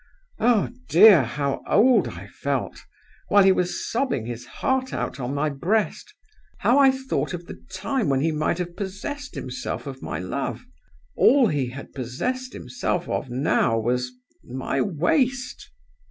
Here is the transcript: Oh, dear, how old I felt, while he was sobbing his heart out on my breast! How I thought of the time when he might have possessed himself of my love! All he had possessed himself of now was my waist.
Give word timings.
Oh, 0.39 0.69
dear, 0.89 1.21
how 1.23 1.61
old 1.67 2.07
I 2.07 2.25
felt, 2.25 2.85
while 3.27 3.43
he 3.43 3.51
was 3.51 3.85
sobbing 3.87 4.25
his 4.25 4.47
heart 4.47 4.93
out 4.95 5.19
on 5.19 5.35
my 5.35 5.49
breast! 5.51 6.11
How 6.57 6.79
I 6.79 6.89
thought 6.89 7.35
of 7.35 7.45
the 7.45 7.63
time 7.71 8.09
when 8.09 8.19
he 8.21 8.31
might 8.31 8.57
have 8.57 8.75
possessed 8.75 9.35
himself 9.35 9.85
of 9.85 10.01
my 10.01 10.17
love! 10.17 10.65
All 11.15 11.49
he 11.49 11.67
had 11.67 11.93
possessed 11.93 12.53
himself 12.53 13.07
of 13.07 13.29
now 13.29 13.77
was 13.79 14.11
my 14.43 14.81
waist. 14.81 15.69